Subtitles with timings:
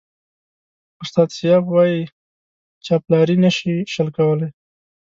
[1.03, 2.01] استاد سياف وایي
[2.85, 4.51] چاپلاري نشي شل کولای.